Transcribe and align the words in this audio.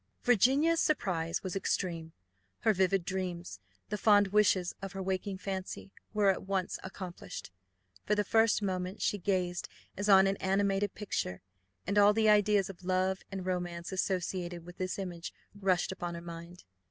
Virginia's 0.23 0.79
surprise 0.79 1.43
was 1.43 1.55
extreme; 1.55 2.11
her 2.61 2.73
vivid 2.73 3.05
dreams, 3.05 3.59
the 3.89 3.99
fond 3.99 4.29
wishes 4.29 4.73
of 4.81 4.93
her 4.93 5.03
waking 5.03 5.37
fancy, 5.37 5.91
were 6.11 6.31
at 6.31 6.41
once 6.47 6.79
accomplished. 6.83 7.51
For 8.07 8.15
the 8.15 8.23
first 8.23 8.63
moment 8.63 8.99
she 9.03 9.19
gazed 9.19 9.69
as 9.95 10.09
on 10.09 10.25
an 10.25 10.37
animated 10.37 10.95
picture, 10.95 11.43
and 11.85 11.99
all 11.99 12.13
the 12.13 12.29
ideas 12.29 12.67
of 12.67 12.83
love 12.83 13.21
and 13.31 13.45
romance 13.45 13.91
associated 13.91 14.65
with 14.65 14.77
this 14.79 14.97
image 14.97 15.35
rushed 15.53 15.91
upon 15.91 16.15
her 16.15 16.21
mind. 16.21 16.63